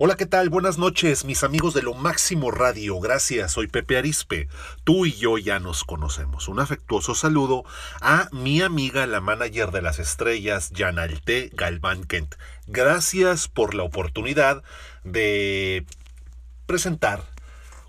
[0.00, 0.48] Hola, ¿qué tal?
[0.48, 3.00] Buenas noches, mis amigos de Lo Máximo Radio.
[3.00, 4.46] Gracias, soy Pepe Arispe.
[4.84, 6.46] Tú y yo ya nos conocemos.
[6.46, 7.64] Un afectuoso saludo
[8.00, 12.36] a mi amiga, la manager de las estrellas, Janalte Galván Kent.
[12.68, 14.62] Gracias por la oportunidad
[15.02, 15.84] de
[16.66, 17.24] presentar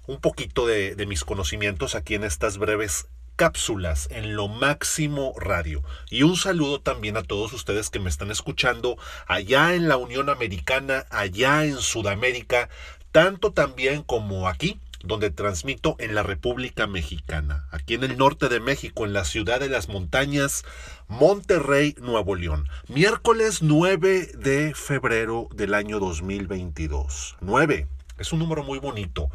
[0.07, 3.07] un poquito de, de mis conocimientos aquí en estas breves
[3.40, 5.82] cápsulas en lo máximo radio.
[6.10, 8.98] Y un saludo también a todos ustedes que me están escuchando
[9.28, 12.68] allá en la Unión Americana, allá en Sudamérica,
[13.14, 18.60] tanto también como aquí donde transmito en la República Mexicana, aquí en el norte de
[18.60, 20.66] México, en la ciudad de las montañas,
[21.08, 22.68] Monterrey, Nuevo León.
[22.89, 27.38] Miércoles 9 de febrero del año 2022.
[27.39, 27.88] 9.
[28.18, 29.30] Es un número muy bonito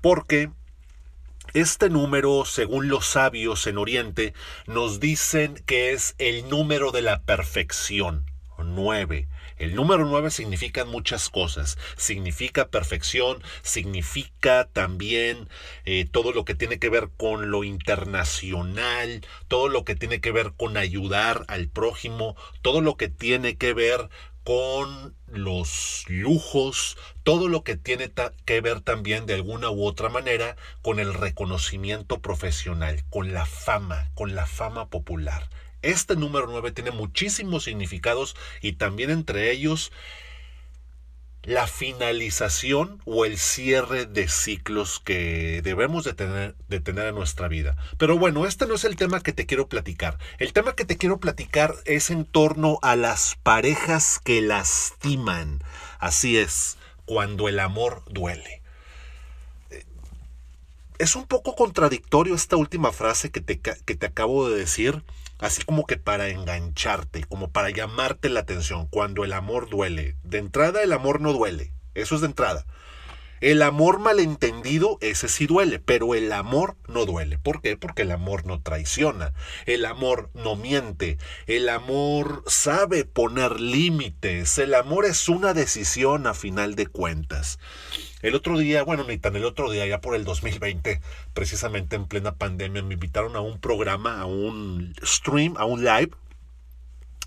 [0.00, 0.50] porque
[1.54, 4.34] este número, según los sabios en Oriente,
[4.66, 8.24] nos dicen que es el número de la perfección.
[8.64, 9.28] 9.
[9.58, 11.78] El número 9 significa muchas cosas.
[11.96, 15.48] Significa perfección, significa también
[15.84, 20.32] eh, todo lo que tiene que ver con lo internacional, todo lo que tiene que
[20.32, 24.08] ver con ayudar al prójimo, todo lo que tiene que ver
[24.44, 28.10] con los lujos, todo lo que tiene
[28.44, 34.10] que ver también de alguna u otra manera con el reconocimiento profesional, con la fama,
[34.14, 35.48] con la fama popular.
[35.82, 39.92] Este número 9 tiene muchísimos significados y también entre ellos
[41.42, 47.48] la finalización o el cierre de ciclos que debemos de tener, de tener en nuestra
[47.48, 47.76] vida.
[47.98, 50.18] Pero bueno, este no es el tema que te quiero platicar.
[50.38, 55.62] El tema que te quiero platicar es en torno a las parejas que lastiman.
[55.98, 58.62] Así es, cuando el amor duele.
[60.98, 65.02] Es un poco contradictorio esta última frase que te, que te acabo de decir
[65.42, 70.16] así como que para engancharte, como para llamarte la atención, cuando el amor duele.
[70.22, 72.64] De entrada el amor no duele, eso es de entrada.
[73.42, 77.38] El amor malentendido, ese sí duele, pero el amor no duele.
[77.38, 77.76] ¿Por qué?
[77.76, 79.32] Porque el amor no traiciona,
[79.66, 86.34] el amor no miente, el amor sabe poner límites, el amor es una decisión a
[86.34, 87.58] final de cuentas.
[88.20, 91.00] El otro día, bueno, ni tan el otro día, ya por el 2020,
[91.34, 96.12] precisamente en plena pandemia, me invitaron a un programa, a un stream, a un live,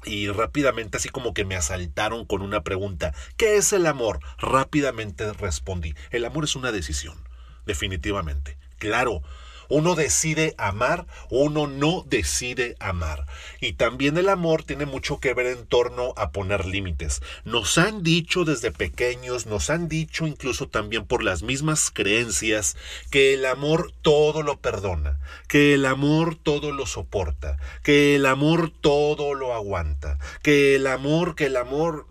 [0.05, 4.19] y rápidamente así como que me asaltaron con una pregunta, ¿qué es el amor?
[4.37, 7.17] Rápidamente respondí, el amor es una decisión,
[7.65, 8.57] definitivamente.
[8.77, 9.21] Claro,
[9.69, 13.25] uno decide amar, uno no decide amar.
[13.59, 17.21] Y también el amor tiene mucho que ver en torno a poner límites.
[17.43, 22.75] Nos han dicho desde pequeños, nos han dicho incluso también por las mismas creencias,
[23.09, 28.71] que el amor todo lo perdona, que el amor todo lo soporta, que el amor
[28.81, 32.07] todo lo aguanta, que el amor, que el amor...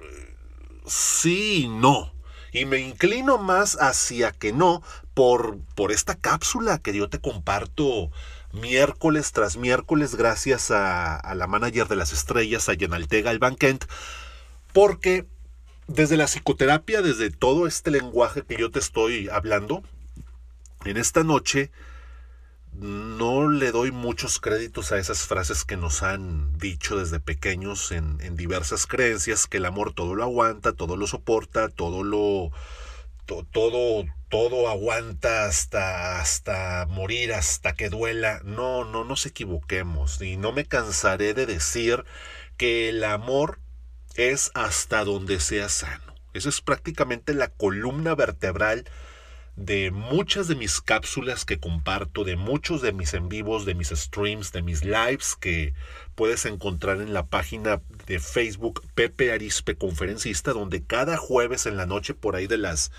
[0.87, 2.15] Sí, no
[2.55, 4.81] y me inclino más hacia que no
[5.15, 8.11] por, por esta cápsula que yo te comparto
[8.53, 13.85] miércoles tras miércoles gracias a, la manager de las estrellas, a Yenaltega Alban Kent,
[14.73, 15.27] porque
[15.87, 19.83] desde la psicoterapia, desde todo este lenguaje que yo te estoy hablando,
[20.85, 21.71] en esta noche
[22.73, 28.19] no le doy muchos créditos a esas frases que nos han dicho desde pequeños en,
[28.21, 32.51] en diversas creencias, que el amor todo lo aguanta, todo lo soporta, todo lo...
[33.27, 34.05] todo,
[34.35, 38.41] todo aguanta hasta, hasta morir, hasta que duela.
[38.43, 40.21] No, no nos equivoquemos.
[40.21, 42.05] Y no me cansaré de decir
[42.57, 43.61] que el amor
[44.17, 46.17] es hasta donde sea sano.
[46.33, 48.87] Eso es prácticamente la columna vertebral
[49.55, 53.91] de muchas de mis cápsulas que comparto, de muchos de mis en vivos, de mis
[53.91, 55.75] streams, de mis lives que
[56.17, 61.87] puedes encontrar en la página de Facebook Pepe Arispe Conferencista, donde cada jueves en la
[61.87, 62.91] noche por ahí de las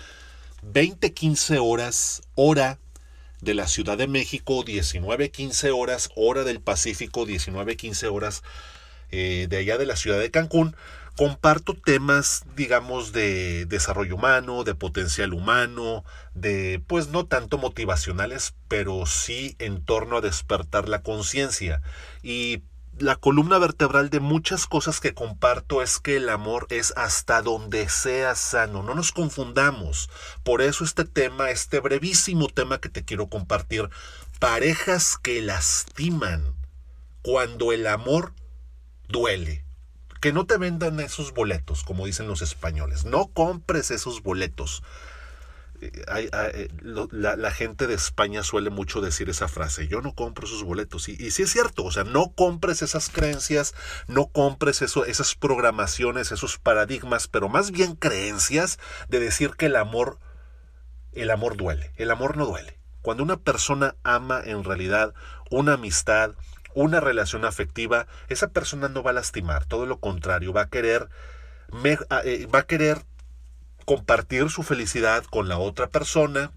[0.72, 2.78] 20-15 horas, hora
[3.40, 8.42] de la Ciudad de México, 19-15 horas, hora del Pacífico, 19-15 horas
[9.10, 10.74] eh, de allá de la ciudad de Cancún,
[11.16, 16.04] comparto temas, digamos, de desarrollo humano, de potencial humano,
[16.34, 21.80] de, pues no tanto motivacionales, pero sí en torno a despertar la conciencia.
[22.22, 22.62] Y
[22.98, 27.88] la columna vertebral de muchas cosas que comparto es que el amor es hasta donde
[27.88, 28.82] sea sano.
[28.82, 30.08] No nos confundamos.
[30.44, 33.90] Por eso este tema, este brevísimo tema que te quiero compartir,
[34.38, 36.54] parejas que lastiman
[37.22, 38.32] cuando el amor
[39.08, 39.66] duele
[40.20, 43.04] que no te vendan esos boletos, como dicen los españoles.
[43.04, 44.82] No compres esos boletos.
[45.80, 46.68] Eh,
[47.10, 51.08] la, gente de España suele mucho decir esa frase, yo no compro esos boletos.
[51.08, 53.74] Y, sí es cierto, o sea, no compres esas creencias,
[54.06, 58.78] no compres esas programaciones, esos paradigmas, pero más bien creencias
[59.08, 60.18] de decir que el amor,
[61.12, 61.92] el amor duele.
[61.96, 62.78] El amor no duele.
[63.02, 65.14] Cuando una persona ama en realidad
[65.50, 66.32] una amistad,
[66.74, 71.08] una relación afectiva, esa persona no va a lastimar, todo lo contrario, va a querer,
[72.24, 73.02] eh, va a querer
[73.86, 76.52] compartir su felicidad con la otra persona,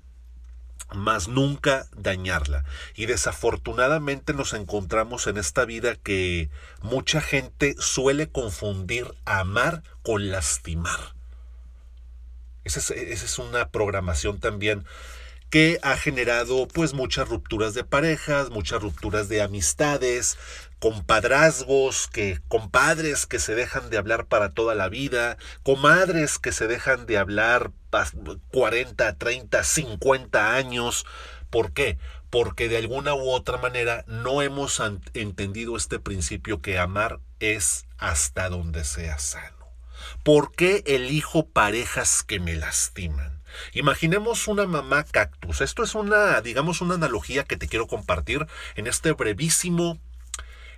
[0.93, 2.65] mas nunca dañarla.
[2.95, 6.49] Y desafortunadamente nos encontramos en esta vida que
[6.81, 11.15] mucha gente suele confundir amar con lastimar.
[12.63, 14.85] Esa es, esa es una programación también
[15.49, 20.37] que ha generado pues muchas rupturas de parejas, muchas rupturas de amistades,
[20.79, 26.67] compadrazgos, que compadres que se dejan de hablar para toda la vida, comadres que se
[26.67, 27.71] dejan de hablar
[28.51, 31.05] 40, 30, 50 años.
[31.49, 31.97] ¿Por qué?
[32.29, 34.81] Porque de alguna u otra manera no hemos
[35.13, 39.57] entendido este principio que amar es hasta donde sea sano.
[40.23, 43.41] ¿Por qué elijo parejas que me lastiman?
[43.73, 45.61] Imaginemos una mamá cactus.
[45.61, 49.99] Esto es una, digamos, una analogía que te quiero compartir en este brevísimo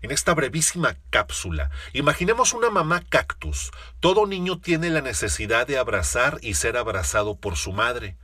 [0.01, 1.69] en esta brevísima cápsula.
[1.93, 3.71] Imaginemos una mamá cactus.
[3.99, 8.17] Todo niño tiene la necesidad de abrazar y ser abrazado por su madre.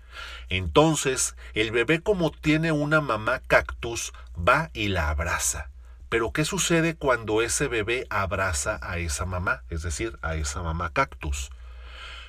[0.49, 5.69] Entonces, el bebé como tiene una mamá cactus, va y la abraza.
[6.09, 9.63] Pero ¿qué sucede cuando ese bebé abraza a esa mamá?
[9.69, 11.51] Es decir, a esa mamá cactus.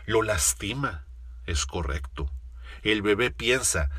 [0.04, 1.06] Lo lastima,
[1.46, 2.30] es correcto.
[2.82, 3.90] El bebé piensa,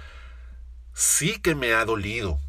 [0.93, 2.39] sí que me ha dolido,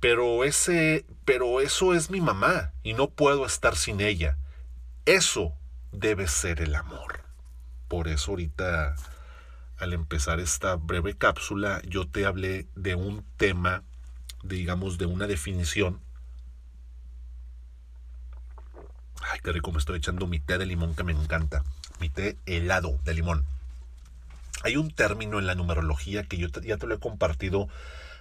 [0.00, 4.38] pero ese, pero eso es mi mamá y no puedo estar sin ella.
[5.04, 5.54] Eso
[5.92, 7.20] debe ser el amor.
[7.86, 8.96] Por eso ahorita,
[9.78, 13.82] al empezar esta breve cápsula, yo te hablé de un tema,
[14.42, 16.00] digamos, de una definición.
[19.22, 21.62] Ay, qué rico me estoy echando mi té de limón que me encanta.
[22.00, 23.44] Mi té helado de limón.
[24.62, 27.68] Hay un término en la numerología que yo ya te lo he compartido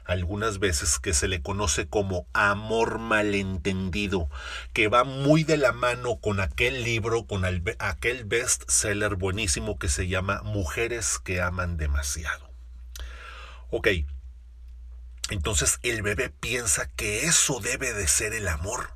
[0.06, 4.30] algunas veces que se le conoce como amor malentendido,
[4.74, 10.08] que va muy de la mano con aquel libro, con aquel bestseller buenísimo que se
[10.08, 12.50] llama Mujeres que aman demasiado.
[13.70, 13.88] Ok,
[15.30, 18.94] entonces el bebé piensa que eso debe de ser el amor.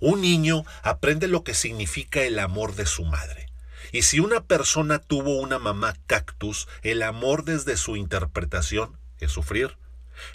[0.00, 3.52] Un niño aprende lo que significa el amor de su madre.
[3.92, 9.76] Y si una persona tuvo una mamá cactus, el amor desde su interpretación es sufrir.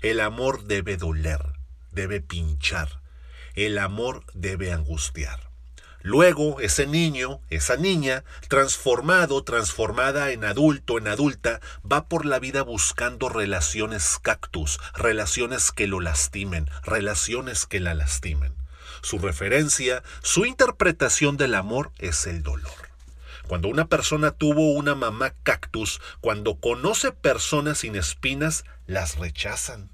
[0.01, 1.39] El amor debe doler,
[1.91, 3.01] debe pinchar.
[3.56, 5.47] El amor debe angustiar.
[6.03, 12.62] Luego, ese niño, esa niña, transformado, transformada en adulto, en adulta, va por la vida
[12.62, 18.56] buscando relaciones cactus, relaciones que lo lastimen, relaciones que la lastimen.
[19.01, 22.87] Su referencia, su interpretación del amor es el dolor.
[23.48, 29.90] Cuando una persona tuvo una mamá cactus, cuando conoce personas sin espinas, las rechazan.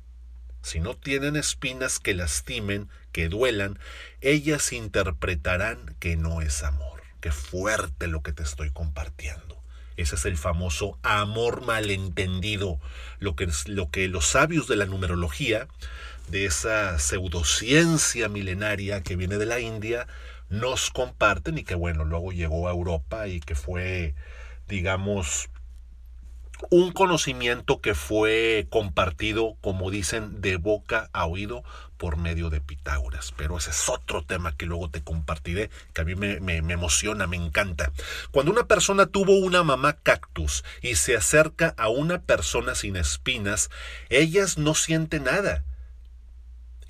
[0.63, 3.77] Si no tienen espinas que lastimen, que duelan,
[4.21, 7.03] ellas interpretarán que no es amor.
[7.21, 9.61] Qué fuerte lo que te estoy compartiendo.
[9.97, 12.79] Ese es el famoso amor malentendido,
[13.19, 15.67] lo que, lo que los sabios de la numerología,
[16.29, 20.07] de esa pseudociencia milenaria que viene de la India,
[20.53, 24.13] nos comparten y que bueno, luego llegó a Europa y que fue,
[24.67, 25.49] digamos,
[26.69, 31.63] un conocimiento que fue compartido, como dicen, de boca a oído
[31.97, 33.33] por medio de Pitágoras.
[33.35, 37.25] Pero ese es otro tema que luego te compartiré, que a mí me, me, emociona,
[37.25, 37.91] me encanta.
[38.29, 43.71] Cuando una persona tuvo una mamá cactus y se acerca a una persona sin espinas,
[44.09, 45.63] ellas no sienten nada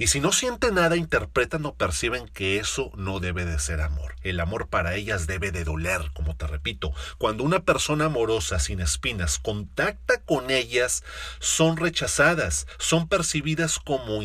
[0.04, 4.16] y si no sienten nada, interpretan o perciben que eso no debe de ser amor.
[4.22, 6.92] El amor para ellas debe de doler, como te repito.
[7.18, 11.06] Cuando una persona amorosa sin espinas contacta con ellas,
[11.40, 14.20] son rechazadas, son percibidas como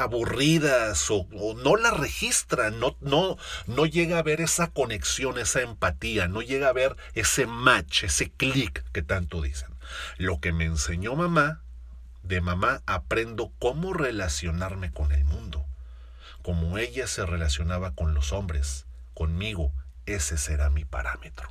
[0.00, 1.28] aburridas o,
[1.62, 6.70] no la registran, no, no, no llega a ver esa conexión, esa empatía, no llega
[6.70, 9.74] a ver ese match, ese clic que tanto dicen.
[10.16, 11.63] Lo que me enseñó mamá
[12.24, 15.66] de mamá aprendo cómo relacionarme con el mundo,
[16.42, 19.72] como ella se relacionaba con los hombres, conmigo,
[20.06, 21.48] ese será mi parámetro.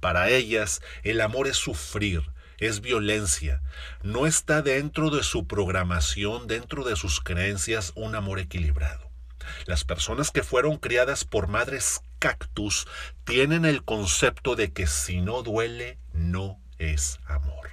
[0.00, 2.22] Para ellas, el amor es sufrir,
[2.58, 3.62] es violencia,
[4.02, 9.10] no está dentro de su programación, dentro de sus creencias, un amor equilibrado.
[9.66, 12.86] Las personas que fueron criadas por madres cactus
[13.24, 17.71] tienen el concepto de que si no duele, no es amor.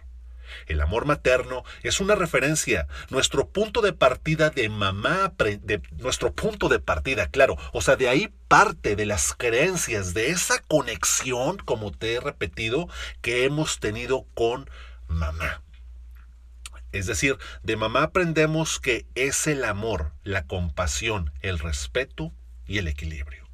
[0.69, 6.69] El amor materno es una referencia, nuestro punto de partida de mamá, de, nuestro punto
[6.69, 11.91] de partida, claro, o sea, de ahí parte de las creencias, de esa conexión, como
[11.91, 12.87] te he repetido,
[13.21, 14.69] que hemos tenido con
[15.07, 15.63] mamá.
[16.91, 22.31] Es decir, de mamá aprendemos que es el amor, la compasión, el respeto
[22.67, 23.48] y el equilibrio.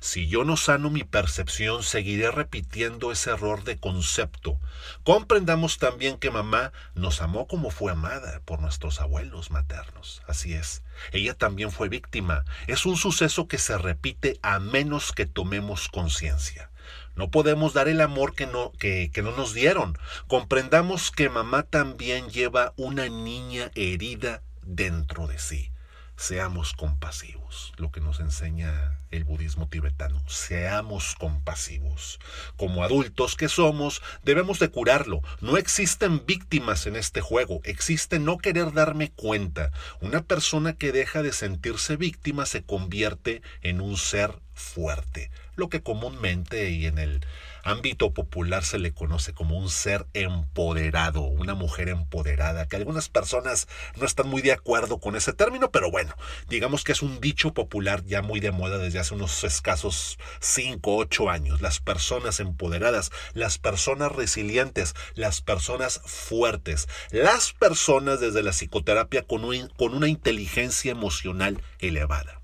[0.00, 4.58] Si yo no sano mi percepción, seguiré repitiendo ese error de concepto.
[5.02, 10.22] Comprendamos también que mamá nos amó como fue amada por nuestros abuelos maternos.
[10.28, 10.82] Así es.
[11.12, 12.44] Ella también fue víctima.
[12.66, 16.70] Es un suceso que se repite a menos que tomemos conciencia.
[17.16, 19.98] No podemos dar el amor que no, que, que no nos dieron.
[20.28, 25.72] Comprendamos que mamá también lleva una niña herida dentro de sí
[26.18, 32.18] seamos compasivos, lo que nos enseña el budismo tibetano, seamos compasivos.
[32.56, 35.22] Como adultos que somos, debemos de curarlo.
[35.40, 39.70] No existen víctimas en este juego, existe no querer darme cuenta.
[40.00, 45.82] Una persona que deja de sentirse víctima se convierte en un ser fuerte, lo que
[45.82, 47.24] comúnmente y en el
[47.64, 53.68] ámbito popular se le conoce como un ser empoderado, una mujer empoderada, que algunas personas
[53.96, 56.14] no están muy de acuerdo con ese término, pero bueno,
[56.48, 60.96] digamos que es un dicho popular ya muy de moda desde hace unos escasos 5,
[60.96, 61.60] 8 años.
[61.60, 69.42] Las personas empoderadas, las personas resilientes, las personas fuertes, las personas desde la psicoterapia con,
[69.76, 72.37] con una inteligencia emocional elevada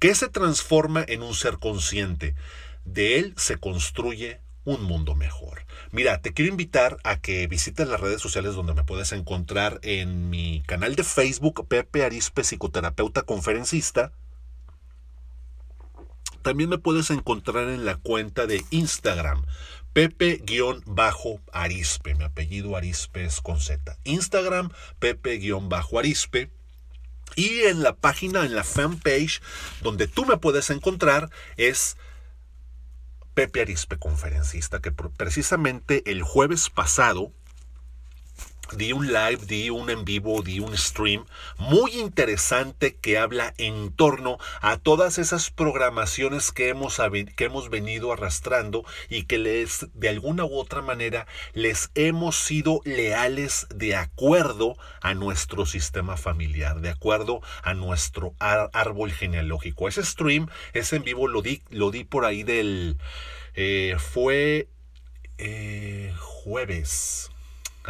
[0.00, 2.34] que se transforma en un ser consciente.
[2.84, 5.66] De él se construye un mundo mejor.
[5.92, 10.30] Mira, te quiero invitar a que visites las redes sociales donde me puedes encontrar en
[10.30, 14.12] mi canal de Facebook, Pepe Arispe, psicoterapeuta conferencista.
[16.42, 19.44] También me puedes encontrar en la cuenta de Instagram,
[19.92, 20.94] Pepe-Arispe.
[22.14, 23.98] Mi apellido Arispe es con Z.
[24.04, 26.50] Instagram, Pepe-Arispe.
[27.36, 29.40] Y en la página, en la fanpage,
[29.82, 31.96] donde tú me puedes encontrar, es
[33.34, 37.32] Pepe Arispe, conferencista, que precisamente el jueves pasado
[38.76, 41.24] di un live, di un en vivo, di un stream
[41.58, 47.00] muy interesante que habla en torno a todas esas programaciones que hemos,
[47.36, 52.80] que hemos venido arrastrando y que les, de alguna u otra manera, les hemos sido
[52.84, 59.88] leales de acuerdo a nuestro sistema familiar, de acuerdo a nuestro árbol genealógico.
[59.88, 62.98] Ese stream, ese en vivo, lo di, lo di por ahí del...
[63.54, 64.68] Eh, fue
[65.38, 67.30] eh, jueves,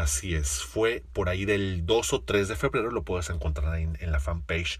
[0.00, 3.98] Así es, fue por ahí del 2 o 3 de febrero, lo puedes encontrar en,
[4.00, 4.78] en la fanpage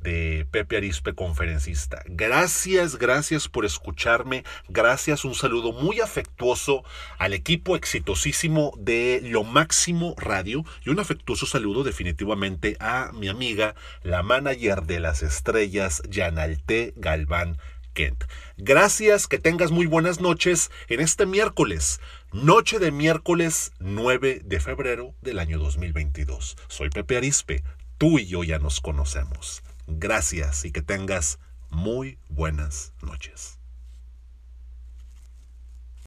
[0.00, 2.02] de Pepe Arispe, conferencista.
[2.06, 4.44] Gracias, gracias por escucharme.
[4.68, 6.84] Gracias, un saludo muy afectuoso
[7.18, 13.74] al equipo exitosísimo de Lo Máximo Radio y un afectuoso saludo definitivamente a mi amiga,
[14.02, 17.58] la manager de las estrellas, Yanalte Galván
[17.94, 18.24] Kent.
[18.58, 22.00] Gracias, que tengas muy buenas noches en este miércoles
[22.42, 26.58] Noche de miércoles 9 de febrero del año 2022.
[26.68, 27.64] Soy Pepe Arispe,
[27.96, 29.62] tú y yo ya nos conocemos.
[29.86, 31.38] Gracias y que tengas
[31.70, 33.55] muy buenas noches.